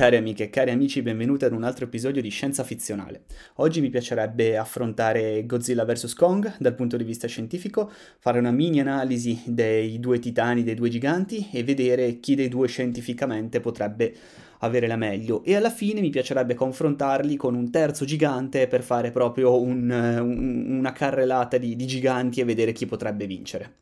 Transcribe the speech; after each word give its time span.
Cari 0.00 0.16
amiche 0.16 0.44
e 0.44 0.48
cari 0.48 0.70
amici, 0.70 1.02
benvenuti 1.02 1.44
ad 1.44 1.52
un 1.52 1.62
altro 1.62 1.84
episodio 1.84 2.22
di 2.22 2.30
Scienza 2.30 2.64
Fizionale. 2.64 3.24
Oggi 3.56 3.82
mi 3.82 3.90
piacerebbe 3.90 4.56
affrontare 4.56 5.44
Godzilla 5.44 5.84
vs. 5.84 6.14
Kong 6.14 6.56
dal 6.56 6.74
punto 6.74 6.96
di 6.96 7.04
vista 7.04 7.28
scientifico, 7.28 7.92
fare 8.18 8.38
una 8.38 8.50
mini 8.50 8.80
analisi 8.80 9.42
dei 9.44 10.00
due 10.00 10.18
titani, 10.18 10.62
dei 10.62 10.74
due 10.74 10.88
giganti 10.88 11.50
e 11.52 11.62
vedere 11.64 12.18
chi 12.18 12.34
dei 12.34 12.48
due 12.48 12.66
scientificamente 12.66 13.60
potrebbe 13.60 14.14
avere 14.60 14.86
la 14.86 14.96
meglio. 14.96 15.44
E 15.44 15.54
alla 15.54 15.68
fine 15.68 16.00
mi 16.00 16.08
piacerebbe 16.08 16.54
confrontarli 16.54 17.36
con 17.36 17.54
un 17.54 17.70
terzo 17.70 18.06
gigante 18.06 18.68
per 18.68 18.82
fare 18.82 19.10
proprio 19.10 19.60
un, 19.60 19.90
un, 19.90 20.78
una 20.78 20.92
carrellata 20.92 21.58
di, 21.58 21.76
di 21.76 21.86
giganti 21.86 22.40
e 22.40 22.44
vedere 22.44 22.72
chi 22.72 22.86
potrebbe 22.86 23.26
vincere. 23.26 23.79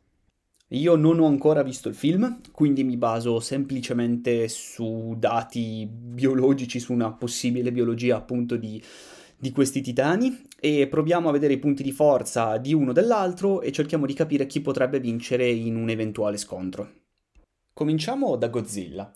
Io 0.73 0.95
non 0.95 1.19
ho 1.19 1.25
ancora 1.25 1.63
visto 1.63 1.89
il 1.89 1.95
film, 1.95 2.41
quindi 2.51 2.83
mi 2.83 2.95
baso 2.95 3.39
semplicemente 3.39 4.47
su 4.47 5.15
dati 5.17 5.89
biologici, 5.89 6.79
su 6.79 6.93
una 6.93 7.11
possibile 7.11 7.71
biologia 7.71 8.17
appunto 8.17 8.55
di, 8.55 8.79
di 9.35 9.51
questi 9.51 9.81
titani 9.81 10.45
e 10.59 10.87
proviamo 10.87 11.27
a 11.27 11.31
vedere 11.31 11.53
i 11.53 11.59
punti 11.59 11.81
di 11.81 11.91
forza 11.91 12.57
di 12.57 12.75
uno 12.75 12.93
dell'altro 12.93 13.61
e 13.61 13.71
cerchiamo 13.71 14.05
di 14.05 14.13
capire 14.13 14.45
chi 14.45 14.61
potrebbe 14.61 14.99
vincere 14.99 15.49
in 15.49 15.75
un 15.75 15.89
eventuale 15.89 16.37
scontro. 16.37 16.91
Cominciamo 17.73 18.35
da 18.35 18.49
Godzilla. 18.49 19.11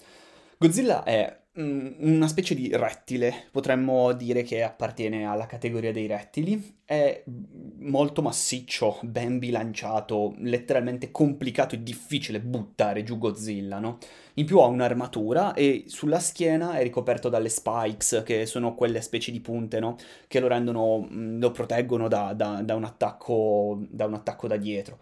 Godzilla 0.57 1.03
è 1.03 1.42
una 1.55 2.27
specie 2.27 2.55
di 2.55 2.75
rettile, 2.75 3.47
potremmo 3.51 4.11
dire 4.13 4.41
che 4.41 4.63
appartiene 4.63 5.25
alla 5.27 5.45
categoria 5.45 5.91
dei 5.91 6.07
rettili, 6.07 6.77
è 6.83 7.23
molto 7.25 8.23
massiccio, 8.23 8.97
ben 9.03 9.37
bilanciato, 9.37 10.33
letteralmente 10.39 11.11
complicato 11.11 11.75
e 11.75 11.83
difficile 11.83 12.39
buttare 12.39 13.03
giù 13.03 13.19
Godzilla, 13.19 13.77
no? 13.77 13.99
In 14.35 14.45
più 14.47 14.57
ha 14.59 14.65
un'armatura 14.65 15.53
e 15.53 15.83
sulla 15.85 16.19
schiena 16.19 16.77
è 16.77 16.81
ricoperto 16.81 17.29
dalle 17.29 17.49
spikes, 17.49 18.23
che 18.25 18.47
sono 18.47 18.73
quelle 18.73 19.01
specie 19.01 19.31
di 19.31 19.39
punte, 19.39 19.79
no? 19.79 19.97
Che 20.27 20.39
lo 20.39 20.47
rendono, 20.47 21.07
lo 21.11 21.51
proteggono 21.51 22.07
da, 22.07 22.33
da, 22.33 22.61
da, 22.63 22.73
un 22.73 22.83
attacco, 22.83 23.79
da 23.89 24.05
un 24.07 24.15
attacco 24.15 24.47
da 24.47 24.57
dietro. 24.57 24.97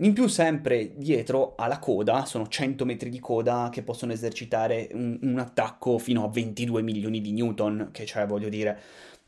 In 0.00 0.12
più 0.12 0.26
sempre 0.26 0.92
dietro 0.94 1.54
alla 1.56 1.78
coda, 1.78 2.26
sono 2.26 2.48
100 2.48 2.84
metri 2.84 3.08
di 3.08 3.18
coda 3.18 3.70
che 3.72 3.82
possono 3.82 4.12
esercitare 4.12 4.90
un, 4.92 5.18
un 5.22 5.38
attacco 5.38 5.96
fino 5.98 6.22
a 6.22 6.28
22 6.28 6.82
milioni 6.82 7.22
di 7.22 7.32
newton, 7.32 7.88
che 7.92 8.04
cioè 8.04 8.26
voglio 8.26 8.50
dire 8.50 8.78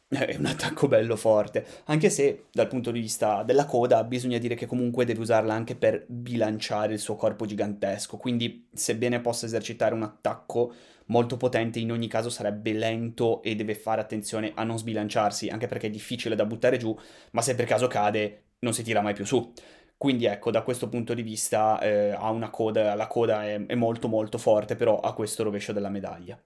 è 0.09 0.37
un 0.39 0.45
attacco 0.45 0.87
bello 0.87 1.17
forte, 1.17 1.65
anche 1.85 2.11
se 2.11 2.45
dal 2.53 2.69
punto 2.69 2.91
di 2.91 3.01
vista 3.01 3.43
della 3.45 3.65
coda 3.65 4.05
bisogna 4.05 4.37
dire 4.37 4.55
che 4.55 4.67
comunque 4.67 5.07
deve 5.07 5.21
usarla 5.21 5.55
anche 5.55 5.75
per 5.75 6.05
bilanciare 6.07 6.93
il 6.93 6.99
suo 6.99 7.17
corpo 7.17 7.47
gigantesco, 7.47 8.19
quindi 8.19 8.69
sebbene 8.71 9.21
possa 9.21 9.47
esercitare 9.47 9.95
un 9.95 10.03
attacco 10.03 10.75
molto 11.07 11.39
potente, 11.39 11.79
in 11.79 11.93
ogni 11.93 12.09
caso 12.09 12.29
sarebbe 12.29 12.75
lento 12.75 13.43
e 13.43 13.55
deve 13.55 13.75
fare 13.75 14.03
attenzione 14.03 14.53
a 14.55 14.65
non 14.65 14.79
sbilanciarsi, 14.79 15.49
anche 15.49 15.67
perché 15.67 15.87
è 15.87 15.91
difficile 15.91 16.37
da 16.37 16.45
buttare 16.45 16.77
giù, 16.77 16.95
ma 17.31 17.41
se 17.41 17.55
per 17.55 17.65
caso 17.65 17.87
cade 17.87 18.43
non 18.61 18.75
si 18.75 18.83
tira 18.83 19.01
mai 19.01 19.15
più 19.15 19.25
su. 19.25 19.53
Quindi 19.99 20.27
ecco, 20.27 20.53
da 20.53 20.63
questo 20.63 20.89
punto 20.89 21.13
di 21.13 21.23
vista 21.23 21.81
eh, 21.81 22.11
ha 22.13 22.31
una 22.31 22.51
coda, 22.51 22.95
la 22.95 23.09
coda 23.09 23.45
è, 23.45 23.67
è 23.67 23.75
molto 23.75 24.07
molto 24.07 24.39
forte, 24.39 24.77
però 24.77 25.01
ha 25.01 25.13
questo 25.13 25.43
rovescio 25.43 25.73
della 25.73 25.91
medaglia. 25.91 26.41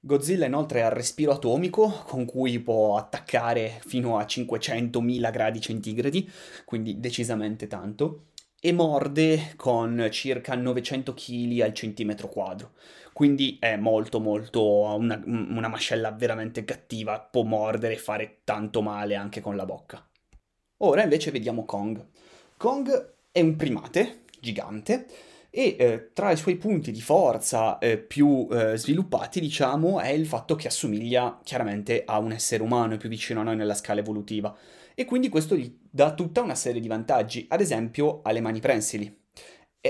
Godzilla 0.00 0.46
inoltre 0.46 0.82
ha 0.82 0.86
il 0.86 0.92
respiro 0.92 1.32
atomico 1.32 2.02
con 2.06 2.24
cui 2.24 2.58
può 2.58 2.96
attaccare 2.96 3.80
fino 3.86 4.18
a 4.18 4.24
500.000 4.24 5.30
gradi 5.30 5.60
centigradi, 5.60 6.30
quindi 6.64 6.98
decisamente 6.98 7.68
tanto, 7.68 8.26
e 8.60 8.72
morde 8.72 9.54
con 9.56 10.08
circa 10.10 10.54
900 10.56 11.14
kg 11.14 11.60
al 11.60 11.74
centimetro 11.74 12.28
quadro. 12.28 12.72
Quindi 13.12 13.56
è 13.60 13.76
molto 13.76 14.18
molto 14.18 14.64
una, 14.96 15.20
una 15.24 15.68
mascella 15.68 16.10
veramente 16.10 16.64
cattiva, 16.64 17.20
può 17.20 17.44
mordere 17.44 17.94
e 17.94 17.98
fare 17.98 18.40
tanto 18.44 18.82
male 18.82 19.14
anche 19.14 19.40
con 19.40 19.54
la 19.56 19.64
bocca. 19.64 20.04
Ora 20.78 21.02
invece 21.02 21.30
vediamo 21.30 21.64
Kong. 21.64 22.04
Kong 22.58 23.14
è 23.30 23.40
un 23.40 23.54
primate 23.54 24.22
gigante 24.40 25.06
e 25.50 25.76
eh, 25.78 26.10
tra 26.14 26.30
i 26.30 26.36
suoi 26.36 26.56
punti 26.56 26.90
di 26.90 27.02
forza 27.02 27.78
eh, 27.78 27.98
più 27.98 28.48
eh, 28.50 28.78
sviluppati, 28.78 29.40
diciamo, 29.40 30.00
è 30.00 30.08
il 30.08 30.26
fatto 30.26 30.54
che 30.54 30.68
assomiglia 30.68 31.38
chiaramente 31.42 32.02
a 32.06 32.18
un 32.18 32.32
essere 32.32 32.62
umano, 32.62 32.96
più 32.96 33.10
vicino 33.10 33.40
a 33.40 33.42
noi 33.42 33.56
nella 33.56 33.74
scala 33.74 34.00
evolutiva. 34.00 34.56
E 34.94 35.04
quindi 35.04 35.28
questo 35.28 35.54
gli 35.54 35.78
dà 35.90 36.14
tutta 36.14 36.40
una 36.40 36.54
serie 36.54 36.80
di 36.80 36.88
vantaggi, 36.88 37.44
ad 37.48 37.60
esempio 37.60 38.20
alle 38.22 38.40
mani 38.40 38.60
prensili 38.60 39.24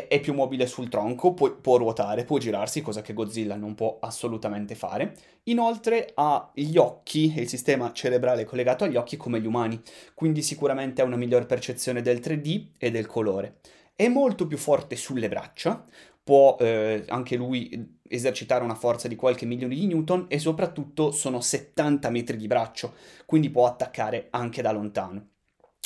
è, 0.08 0.20
più 0.20 0.34
mobile 0.34 0.66
sul 0.66 0.88
tronco, 0.88 1.32
può, 1.32 1.50
può, 1.52 1.76
ruotare, 1.76 2.24
può 2.24 2.38
girarsi, 2.38 2.82
cosa 2.82 3.02
che 3.02 3.14
Godzilla 3.14 3.56
non 3.56 3.74
può 3.74 3.98
assolutamente 4.00 4.74
fare. 4.74 5.14
Inoltre 5.44 6.10
ha 6.14 6.50
gli 6.54 6.76
occhi 6.76 7.32
e 7.34 7.42
il 7.42 7.48
sistema 7.48 7.92
cerebrale 7.92 8.44
collegato 8.44 8.84
agli 8.84 8.96
occhi 8.96 9.16
come 9.16 9.40
gli 9.40 9.46
umani, 9.46 9.80
quindi 10.14 10.42
sicuramente 10.42 11.02
ha 11.02 11.04
una 11.04 11.16
miglior 11.16 11.46
percezione 11.46 12.02
del 12.02 12.18
3D 12.18 12.66
e 12.78 12.90
del 12.90 13.06
colore. 13.06 13.58
È 13.94 14.08
molto 14.08 14.46
più 14.46 14.58
forte 14.58 14.96
sulle 14.96 15.28
braccia, 15.28 15.84
può 16.22 16.56
eh, 16.60 17.04
anche 17.08 17.36
lui 17.36 17.98
esercitare 18.08 18.64
una 18.64 18.74
forza 18.74 19.08
di 19.08 19.16
qualche 19.16 19.46
milione 19.46 19.74
di 19.74 19.86
newton 19.86 20.26
e 20.28 20.38
soprattutto 20.38 21.10
sono 21.12 21.40
70 21.40 22.10
metri 22.10 22.36
di 22.36 22.46
braccio, 22.46 22.94
quindi 23.24 23.50
può 23.50 23.66
attaccare 23.66 24.26
anche 24.30 24.62
da 24.62 24.72
lontano. 24.72 25.28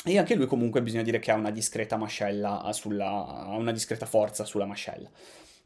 E 0.03 0.17
anche 0.17 0.35
lui 0.35 0.47
comunque 0.47 0.81
bisogna 0.81 1.03
dire 1.03 1.19
che 1.19 1.31
ha 1.31 1.35
una 1.35 1.51
discreta 1.51 1.95
mascella 1.95 2.67
sulla, 2.73 3.27
ha 3.27 3.55
una 3.55 3.71
discreta 3.71 4.05
forza 4.05 4.45
sulla 4.45 4.65
mascella. 4.65 5.09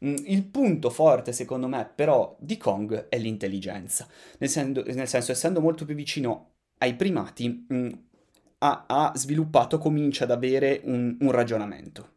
Mm, 0.04 0.16
il 0.26 0.44
punto 0.44 0.90
forte, 0.90 1.32
secondo 1.32 1.68
me, 1.68 1.90
però, 1.92 2.36
di 2.38 2.58
Kong 2.58 3.08
è 3.08 3.18
l'intelligenza. 3.18 4.06
Nel, 4.38 4.50
sen- 4.50 4.82
nel 4.86 5.08
senso, 5.08 5.32
essendo 5.32 5.60
molto 5.60 5.86
più 5.86 5.94
vicino 5.94 6.50
ai 6.78 6.94
primati, 6.94 7.64
mh, 7.66 7.76
mm, 7.76 7.92
ha, 8.58 8.84
ha, 8.86 9.12
sviluppato, 9.16 9.78
comincia 9.78 10.24
ad 10.24 10.30
avere 10.32 10.80
un, 10.84 11.16
un 11.20 11.30
ragionamento. 11.30 12.14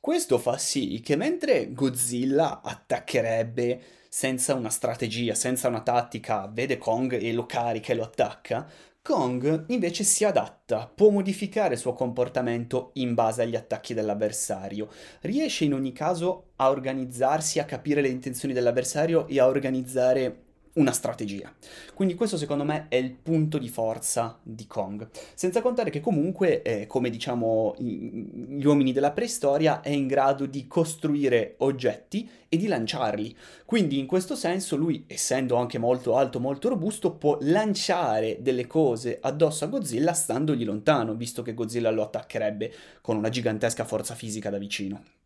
Questo 0.00 0.38
fa 0.38 0.56
sì 0.58 1.00
che 1.00 1.16
mentre 1.16 1.72
Godzilla 1.72 2.62
attaccherebbe 2.62 3.80
senza 4.08 4.54
una 4.54 4.70
strategia, 4.70 5.34
senza 5.34 5.68
una 5.68 5.82
tattica, 5.82 6.46
vede 6.46 6.78
Kong 6.78 7.12
e 7.12 7.32
lo 7.32 7.44
carica 7.46 7.92
e 7.92 7.96
lo 7.96 8.04
attacca, 8.04 8.66
Kong 9.08 9.64
invece 9.68 10.04
si 10.04 10.26
adatta, 10.26 10.86
può 10.94 11.08
modificare 11.08 11.72
il 11.72 11.80
suo 11.80 11.94
comportamento 11.94 12.90
in 12.96 13.14
base 13.14 13.40
agli 13.40 13.56
attacchi 13.56 13.94
dell'avversario, 13.94 14.90
riesce 15.22 15.64
in 15.64 15.72
ogni 15.72 15.92
caso 15.92 16.50
a 16.56 16.68
organizzarsi, 16.68 17.58
a 17.58 17.64
capire 17.64 18.02
le 18.02 18.08
intenzioni 18.08 18.52
dell'avversario 18.52 19.26
e 19.26 19.40
a 19.40 19.46
organizzare 19.46 20.47
una 20.74 20.92
strategia. 20.92 21.52
Quindi 21.94 22.14
questo 22.14 22.36
secondo 22.36 22.64
me 22.64 22.86
è 22.88 22.96
il 22.96 23.12
punto 23.12 23.58
di 23.58 23.68
forza 23.68 24.38
di 24.42 24.66
Kong. 24.66 25.08
Senza 25.34 25.60
contare 25.60 25.90
che 25.90 26.00
comunque, 26.00 26.62
eh, 26.62 26.86
come 26.86 27.10
diciamo 27.10 27.74
gli 27.78 28.64
uomini 28.64 28.92
della 28.92 29.12
preistoria, 29.12 29.80
è 29.80 29.90
in 29.90 30.06
grado 30.06 30.46
di 30.46 30.66
costruire 30.66 31.54
oggetti 31.58 32.28
e 32.48 32.56
di 32.56 32.66
lanciarli. 32.66 33.36
Quindi 33.64 33.98
in 33.98 34.06
questo 34.06 34.34
senso 34.34 34.76
lui, 34.76 35.04
essendo 35.06 35.56
anche 35.56 35.78
molto 35.78 36.16
alto, 36.16 36.40
molto 36.40 36.68
robusto, 36.68 37.12
può 37.12 37.36
lanciare 37.40 38.38
delle 38.40 38.66
cose 38.66 39.18
addosso 39.20 39.64
a 39.64 39.68
Godzilla 39.68 40.12
standogli 40.12 40.64
lontano, 40.64 41.14
visto 41.14 41.42
che 41.42 41.54
Godzilla 41.54 41.90
lo 41.90 42.02
attaccherebbe 42.02 42.72
con 43.00 43.16
una 43.16 43.28
gigantesca 43.28 43.84
forza 43.84 44.14
fisica 44.14 44.50
da 44.50 44.58
vicino. 44.58 45.17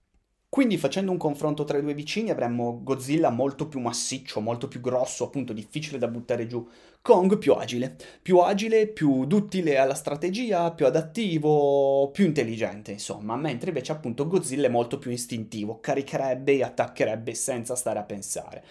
Quindi 0.53 0.77
facendo 0.77 1.11
un 1.11 1.17
confronto 1.17 1.65
tra 1.65 1.79
i 1.79 1.81
due 1.81 1.95
vicini 1.95 2.29
avremmo 2.29 2.81
Godzilla 2.83 3.31
molto 3.31 3.69
più 3.69 3.81
massiccio, 3.81 4.43
molto 4.43 4.69
più 4.69 4.83
grosso, 4.83 5.25
appunto 5.25 5.55
difficile 5.55 5.97
da 5.97 6.09
buttare 6.09 6.47
giù. 6.47 6.69
Kong 7.01 7.39
più 7.39 7.55
agile, 7.55 7.97
più 8.21 8.37
agile, 8.37 8.87
più 8.87 9.25
duttile 9.25 9.79
alla 9.79 9.95
strategia, 9.95 10.71
più 10.73 10.85
adattivo, 10.85 12.11
più 12.13 12.27
intelligente, 12.27 12.93
insomma, 12.93 13.35
mentre 13.35 13.69
invece 13.71 13.93
appunto 13.93 14.27
Godzilla 14.29 14.67
è 14.67 14.71
molto 14.71 14.99
più 14.99 15.11
istintivo, 15.11 15.81
caricherebbe 15.81 16.53
e 16.53 16.63
attaccherebbe 16.63 17.33
senza 17.33 17.75
stare 17.75 18.01
a 18.01 18.05
pensare. 18.05 18.63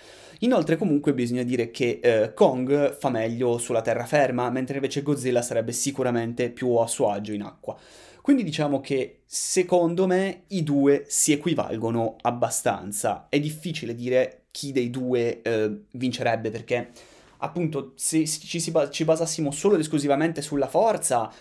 Inoltre 0.42 0.78
comunque 0.78 1.16
bisogna 1.16 1.44
dire 1.44 1.72
che 1.72 2.00
eh, 2.00 2.34
Kong 2.36 2.96
fa 2.96 3.10
meglio 3.10 3.58
sulla 3.58 3.82
terraferma, 3.82 4.52
mentre 4.52 4.76
invece 4.76 5.02
Godzilla 5.02 5.42
sarebbe 5.42 5.72
sicuramente 5.72 6.52
più 6.52 6.76
a 6.76 6.86
suo 6.86 7.10
agio 7.10 7.34
in 7.34 7.42
acqua. 7.42 7.76
Quindi 8.22 8.44
diciamo 8.44 8.80
che 8.82 9.22
secondo 9.26 10.06
me 10.08 10.44
i 10.48 10.64
due 10.64 11.06
si 11.08 11.32
equivalgono 11.32 12.16
abbastanza. 12.22 13.28
È 13.30 13.40
difficile 13.40 13.96
dire 13.96 14.44
chi 14.52 14.72
dei 14.72 14.90
due 14.90 15.42
eh, 15.42 15.84
vincerebbe 15.92 16.52
perché 16.52 16.92
appunto 17.38 17.94
se 17.96 18.26
ci, 18.28 18.60
si, 18.60 18.74
ci 18.92 19.04
basassimo 19.04 19.52
solo 19.52 19.76
ed 19.76 19.82
esclusivamente 19.82 20.42
sulla 20.42 20.68
forza 20.68 21.32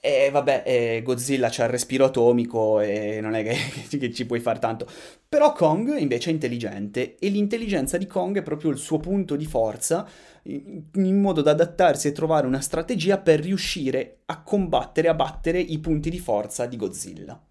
e 0.00 0.30
vabbè, 0.30 0.62
eh, 0.66 1.02
Godzilla 1.02 1.48
c'ha 1.50 1.64
il 1.64 1.70
respiro 1.70 2.06
atomico 2.06 2.80
e 2.80 3.20
non 3.20 3.34
è 3.34 3.42
che, 3.42 3.56
che, 3.98 4.12
ci 4.12 4.26
puoi 4.26 4.40
fare 4.40 4.58
tanto. 4.58 4.86
Però 5.28 5.52
Kong 5.52 5.98
invece 5.98 6.30
è 6.30 6.32
intelligente 6.32 7.16
e 7.18 7.28
l'intelligenza 7.28 7.98
di 7.98 8.06
Kong 8.06 8.38
è 8.38 8.42
proprio 8.42 8.70
il 8.70 8.78
suo 8.78 8.98
punto 8.98 9.36
di 9.36 9.46
forza 9.46 10.08
in 10.44 11.20
modo 11.20 11.42
da 11.42 11.50
adattarsi 11.50 12.08
e 12.08 12.12
trovare 12.12 12.46
una 12.46 12.60
strategia 12.60 13.18
per 13.18 13.40
riuscire 13.40 14.20
a 14.26 14.42
combattere, 14.42 15.08
a 15.08 15.14
battere 15.14 15.58
i 15.60 15.78
punti 15.78 16.08
di 16.10 16.18
forza 16.18 16.66
di 16.66 16.76
Godzilla. 16.76 17.47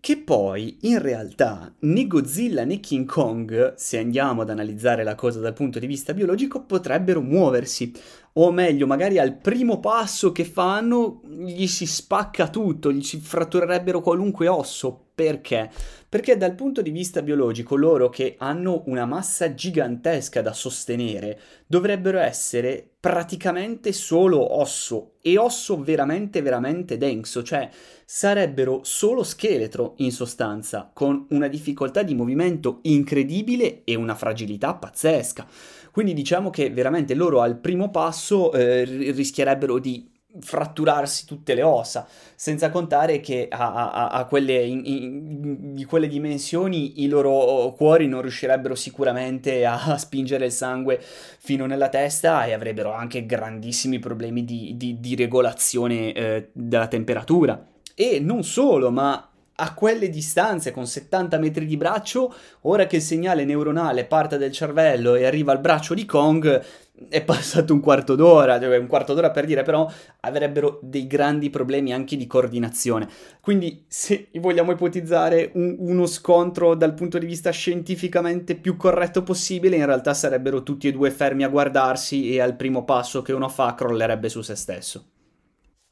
Che 0.00 0.16
poi 0.16 0.78
in 0.82 0.98
realtà 0.98 1.72
né 1.80 2.06
Godzilla 2.06 2.64
né 2.64 2.80
King 2.80 3.06
Kong, 3.06 3.74
se 3.74 3.98
andiamo 3.98 4.42
ad 4.42 4.50
analizzare 4.50 5.04
la 5.04 5.14
cosa 5.14 5.40
dal 5.40 5.52
punto 5.52 5.78
di 5.78 5.86
vista 5.86 6.14
biologico, 6.14 6.64
potrebbero 6.64 7.20
muoversi. 7.20 7.92
O 8.34 8.50
meglio, 8.50 8.86
magari 8.86 9.18
al 9.18 9.36
primo 9.36 9.78
passo 9.78 10.32
che 10.32 10.44
fanno 10.44 11.20
gli 11.26 11.66
si 11.66 11.84
spacca 11.84 12.48
tutto, 12.48 12.90
gli 12.90 13.02
si 13.02 13.20
fratturerebbero 13.20 14.00
qualunque 14.00 14.48
osso. 14.48 15.09
Perché? 15.20 15.70
Perché 16.08 16.38
dal 16.38 16.54
punto 16.54 16.80
di 16.80 16.90
vista 16.90 17.20
biologico 17.20 17.76
loro 17.76 18.08
che 18.08 18.36
hanno 18.38 18.84
una 18.86 19.04
massa 19.04 19.52
gigantesca 19.52 20.40
da 20.40 20.54
sostenere 20.54 21.38
dovrebbero 21.66 22.18
essere 22.18 22.88
praticamente 22.98 23.92
solo 23.92 24.58
osso 24.58 25.16
e 25.20 25.36
osso 25.36 25.78
veramente 25.82 26.40
veramente 26.40 26.96
denso, 26.96 27.42
cioè 27.42 27.68
sarebbero 28.02 28.80
solo 28.82 29.22
scheletro 29.22 29.92
in 29.98 30.10
sostanza, 30.10 30.90
con 30.90 31.26
una 31.30 31.48
difficoltà 31.48 32.02
di 32.02 32.14
movimento 32.14 32.78
incredibile 32.84 33.82
e 33.84 33.94
una 33.94 34.14
fragilità 34.14 34.74
pazzesca. 34.74 35.46
Quindi 35.90 36.14
diciamo 36.14 36.48
che 36.48 36.70
veramente 36.70 37.14
loro 37.14 37.42
al 37.42 37.58
primo 37.58 37.90
passo 37.90 38.52
eh, 38.52 38.84
rischierebbero 39.12 39.78
di 39.78 40.10
fratturarsi 40.38 41.26
tutte 41.26 41.54
le 41.54 41.62
ossa, 41.62 42.06
senza 42.34 42.70
contare 42.70 43.20
che 43.20 43.48
a, 43.50 43.90
a, 43.90 44.08
a 44.08 44.24
quelle, 44.26 44.62
in, 44.64 44.82
in, 44.84 45.74
di 45.74 45.84
quelle 45.84 46.08
dimensioni 46.08 47.02
i 47.02 47.08
loro 47.08 47.72
cuori 47.76 48.06
non 48.06 48.22
riuscirebbero 48.22 48.74
sicuramente 48.74 49.64
a 49.66 49.96
spingere 49.98 50.46
il 50.46 50.52
sangue 50.52 51.00
fino 51.00 51.66
nella 51.66 51.88
testa 51.88 52.44
e 52.44 52.52
avrebbero 52.52 52.92
anche 52.92 53.26
grandissimi 53.26 53.98
problemi 53.98 54.44
di, 54.44 54.74
di, 54.76 55.00
di 55.00 55.14
regolazione 55.14 56.12
eh, 56.12 56.48
della 56.52 56.88
temperatura. 56.88 57.66
E 57.94 58.18
non 58.20 58.44
solo, 58.44 58.90
ma 58.90 59.29
a 59.60 59.74
quelle 59.74 60.08
distanze 60.08 60.70
con 60.70 60.86
70 60.86 61.38
metri 61.38 61.66
di 61.66 61.76
braccio, 61.76 62.34
ora 62.62 62.86
che 62.86 62.96
il 62.96 63.02
segnale 63.02 63.44
neuronale 63.44 64.06
parte 64.06 64.38
dal 64.38 64.50
cervello 64.50 65.14
e 65.14 65.26
arriva 65.26 65.52
al 65.52 65.60
braccio 65.60 65.92
di 65.92 66.06
Kong, 66.06 66.62
è 67.08 67.22
passato 67.22 67.72
un 67.72 67.80
quarto 67.80 68.14
d'ora, 68.14 68.58
cioè 68.58 68.76
un 68.76 68.86
quarto 68.86 69.14
d'ora 69.14 69.30
per 69.30 69.44
dire, 69.44 69.62
però 69.62 69.90
avrebbero 70.20 70.78
dei 70.82 71.06
grandi 71.06 71.50
problemi 71.50 71.92
anche 71.92 72.16
di 72.16 72.26
coordinazione. 72.26 73.08
Quindi 73.40 73.84
se 73.86 74.28
vogliamo 74.34 74.72
ipotizzare 74.72 75.50
un, 75.54 75.76
uno 75.78 76.06
scontro 76.06 76.74
dal 76.74 76.94
punto 76.94 77.18
di 77.18 77.26
vista 77.26 77.50
scientificamente 77.50 78.54
più 78.54 78.76
corretto 78.76 79.22
possibile, 79.22 79.76
in 79.76 79.86
realtà 79.86 80.14
sarebbero 80.14 80.62
tutti 80.62 80.88
e 80.88 80.92
due 80.92 81.10
fermi 81.10 81.44
a 81.44 81.48
guardarsi 81.48 82.32
e 82.32 82.40
al 82.40 82.56
primo 82.56 82.84
passo 82.84 83.22
che 83.22 83.32
uno 83.32 83.48
fa 83.48 83.74
crollerebbe 83.74 84.28
su 84.28 84.40
se 84.40 84.54
stesso. 84.54 85.04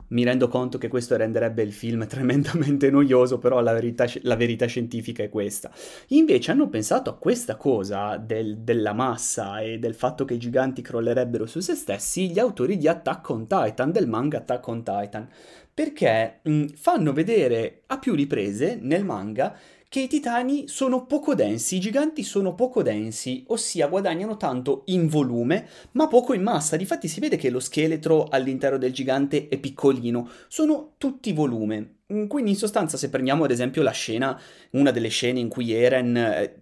Mi 0.09 0.25
rendo 0.25 0.49
conto 0.49 0.79
che 0.79 0.89
questo 0.89 1.17
renderebbe 1.17 1.63
il 1.63 1.73
film 1.73 2.07
tremendamente 2.09 2.91
noioso, 2.91 3.39
però 3.39 3.61
la 3.61 3.73
verità, 3.73 4.07
la 4.23 4.37
verità 4.37 4.67
scientifica 4.67 5.23
è 5.23 5.29
questa. 5.29 5.71
Invece 6.09 6.51
hanno 6.51 6.69
pensato 6.69 7.11
a 7.11 7.17
questa 7.17 7.57
cosa 7.57 8.17
del, 8.17 8.59
della 8.59 8.93
massa 8.93 9.61
e 9.61 9.79
del 9.79 9.95
fatto 9.95 10.25
che 10.25 10.35
i 10.35 10.39
giganti 10.39 10.83
crollerebbero 10.83 11.47
su 11.47 11.61
se 11.61 11.75
stessi 11.75 12.31
gli 12.31 12.39
autori 12.39 12.77
di 12.77 12.89
Attack 12.89 13.29
on 13.29 13.47
Titan, 13.47 13.93
del 13.93 14.09
manga 14.09 14.39
Attack 14.39 14.67
on 14.69 14.83
Titan, 14.83 15.29
perché 15.73 16.41
mh, 16.43 16.67
fanno 16.75 17.13
vedere 17.13 17.83
a 17.87 17.99
più 17.99 18.15
riprese 18.15 18.79
nel 18.81 19.05
manga 19.05 19.55
che 19.89 20.01
i 20.01 20.07
titani 20.09 20.69
sono 20.69 21.07
poco 21.07 21.35
densi, 21.35 21.77
i 21.77 21.81
giganti 21.81 22.23
sono 22.23 22.55
poco 22.55 22.83
densi, 22.83 23.45
ossia 23.49 23.89
guadagnano 23.89 24.37
tanto 24.37 24.83
in 24.87 25.09
volume 25.09 25.67
ma 25.93 26.09
poco 26.09 26.35
in 26.35 26.43
massa. 26.43 26.77
Difatti 26.77 27.09
si 27.09 27.21
vede 27.21 27.37
che 27.37 27.49
lo 27.49 27.59
scheletro 27.59 28.29
all'interno 28.29 28.77
del 28.77 28.93
gigante 28.93 29.49
è 29.49 29.59
piccolino, 29.59 30.29
sono 30.49 30.93
tutti 30.99 31.33
volume. 31.33 31.97
Mm, 32.13 32.27
quindi 32.27 32.51
in 32.51 32.57
sostanza 32.57 32.99
se 32.99 33.09
prendiamo 33.09 33.45
ad 33.45 33.51
esempio 33.51 33.83
la 33.83 33.91
scena, 33.91 34.39
una 34.73 34.91
delle 34.91 35.09
scene 35.09 35.41
in 35.41 35.49
cui 35.49 35.73
Eren 35.73 36.17
eh, 36.17 36.57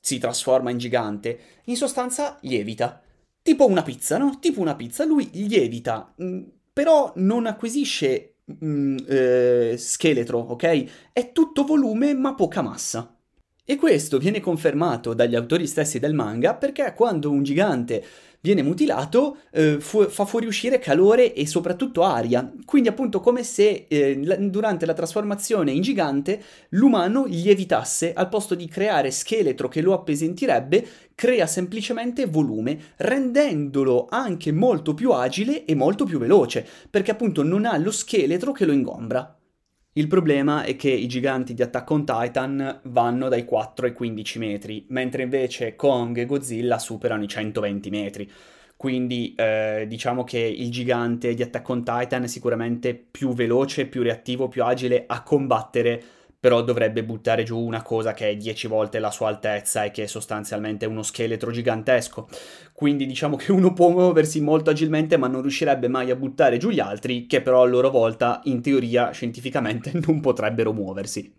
si 0.00 0.18
trasforma 0.18 0.70
in 0.70 0.78
gigante, 0.78 1.38
in 1.64 1.76
sostanza 1.76 2.38
lievita. 2.42 3.02
Tipo 3.42 3.66
una 3.66 3.82
pizza, 3.82 4.18
no? 4.18 4.38
Tipo 4.40 4.60
una 4.60 4.76
pizza, 4.76 5.04
lui 5.04 5.28
lievita, 5.32 6.14
mm, 6.22 6.42
però 6.72 7.12
non 7.16 7.46
acquisisce 7.46 8.34
mm, 8.64 8.96
eh, 9.06 9.74
scheletro, 9.78 10.38
ok? 10.38 11.10
È 11.12 11.32
tutto 11.32 11.64
volume 11.64 12.14
ma 12.14 12.34
poca 12.34 12.62
massa. 12.62 13.12
E 13.64 13.76
questo 13.76 14.18
viene 14.18 14.40
confermato 14.40 15.12
dagli 15.12 15.34
autori 15.34 15.66
stessi 15.66 15.98
del 15.98 16.14
manga 16.14 16.54
perché 16.54 16.94
quando 16.94 17.30
un 17.30 17.42
gigante 17.42 18.02
viene 18.40 18.62
mutilato 18.62 19.38
eh, 19.50 19.80
fu- 19.80 20.08
fa 20.08 20.24
fuoriuscire 20.24 20.78
calore 20.78 21.34
e 21.34 21.46
soprattutto 21.46 22.02
aria. 22.02 22.52
Quindi 22.64 22.88
appunto 22.88 23.20
come 23.20 23.42
se 23.42 23.86
eh, 23.88 24.20
la- 24.24 24.36
durante 24.36 24.86
la 24.86 24.94
trasformazione 24.94 25.72
in 25.72 25.82
gigante 25.82 26.42
l'umano 26.70 27.24
lievitasse 27.26 28.12
al 28.12 28.28
posto 28.28 28.54
di 28.54 28.66
creare 28.68 29.10
scheletro 29.10 29.68
che 29.68 29.80
lo 29.80 29.94
appesentirebbe, 29.94 30.86
crea 31.14 31.46
semplicemente 31.46 32.26
volume, 32.26 32.78
rendendolo 32.96 34.06
anche 34.08 34.52
molto 34.52 34.94
più 34.94 35.12
agile 35.12 35.64
e 35.64 35.74
molto 35.74 36.04
più 36.04 36.18
veloce, 36.18 36.66
perché 36.90 37.10
appunto 37.10 37.42
non 37.42 37.64
ha 37.64 37.76
lo 37.78 37.90
scheletro 37.90 38.52
che 38.52 38.64
lo 38.64 38.72
ingombra. 38.72 39.37
Il 39.92 40.06
problema 40.06 40.62
è 40.62 40.76
che 40.76 40.90
i 40.90 41.08
giganti 41.08 41.54
di 41.54 41.62
Attack 41.62 41.90
on 41.90 42.04
Titan 42.04 42.80
vanno 42.84 43.28
dai 43.28 43.44
4 43.44 43.86
ai 43.86 43.92
15 43.92 44.38
metri, 44.38 44.86
mentre 44.90 45.22
invece 45.22 45.74
Kong 45.74 46.16
e 46.18 46.26
Godzilla 46.26 46.78
superano 46.78 47.24
i 47.24 47.28
120 47.28 47.90
metri. 47.90 48.30
Quindi 48.76 49.34
eh, 49.34 49.86
diciamo 49.88 50.22
che 50.22 50.38
il 50.38 50.70
gigante 50.70 51.34
di 51.34 51.42
Attack 51.42 51.68
on 51.68 51.82
Titan 51.82 52.22
è 52.22 52.28
sicuramente 52.28 52.94
più 52.94 53.32
veloce, 53.34 53.86
più 53.86 54.02
reattivo, 54.02 54.46
più 54.46 54.62
agile 54.62 55.02
a 55.04 55.24
combattere 55.24 56.02
però 56.40 56.62
dovrebbe 56.62 57.04
buttare 57.04 57.42
giù 57.42 57.58
una 57.58 57.82
cosa 57.82 58.12
che 58.12 58.30
è 58.30 58.36
10 58.36 58.66
volte 58.68 58.98
la 58.98 59.10
sua 59.10 59.28
altezza 59.28 59.84
e 59.84 59.90
che 59.90 60.04
è 60.04 60.06
sostanzialmente 60.06 60.86
uno 60.86 61.02
scheletro 61.02 61.50
gigantesco. 61.50 62.28
Quindi 62.72 63.06
diciamo 63.06 63.36
che 63.36 63.50
uno 63.52 63.72
può 63.72 63.90
muoversi 63.90 64.40
molto 64.40 64.70
agilmente 64.70 65.16
ma 65.16 65.26
non 65.26 65.42
riuscirebbe 65.42 65.88
mai 65.88 66.10
a 66.10 66.16
buttare 66.16 66.58
giù 66.58 66.70
gli 66.70 66.80
altri, 66.80 67.26
che 67.26 67.42
però 67.42 67.62
a 67.62 67.66
loro 67.66 67.90
volta 67.90 68.40
in 68.44 68.62
teoria 68.62 69.10
scientificamente 69.10 69.90
non 70.06 70.20
potrebbero 70.20 70.72
muoversi. 70.72 71.34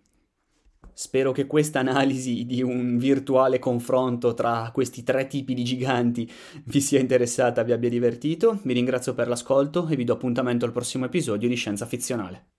Spero 0.94 1.32
che 1.32 1.48
questa 1.48 1.80
analisi 1.80 2.46
di 2.46 2.62
un 2.62 2.98
virtuale 2.98 3.58
confronto 3.58 4.34
tra 4.34 4.70
questi 4.74 5.02
tre 5.02 5.28
tipi 5.28 5.54
di 5.54 5.64
giganti 5.64 6.30
vi 6.66 6.82
sia 6.82 7.00
interessata, 7.00 7.64
vi 7.64 7.72
abbia 7.72 7.88
divertito. 7.88 8.60
Vi 8.64 8.74
ringrazio 8.74 9.14
per 9.14 9.30
l'ascolto 9.30 9.88
e 9.88 9.96
vi 9.96 10.04
do 10.04 10.12
appuntamento 10.12 10.66
al 10.66 10.74
prossimo 10.74 11.06
episodio 11.06 11.48
di 11.48 11.56
Scienza 11.56 11.86
Fizionale. 11.86 12.59